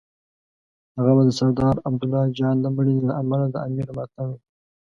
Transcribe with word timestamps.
هغه 0.97 1.11
به 1.17 1.23
د 1.25 1.29
سردار 1.39 1.75
عبدالله 1.87 2.23
جان 2.37 2.55
د 2.61 2.65
مړینې 2.75 3.01
له 3.09 3.13
امله 3.21 3.45
د 3.49 3.55
امیر 3.67 3.87
ماتم 3.95 4.25
وي. 4.31 4.37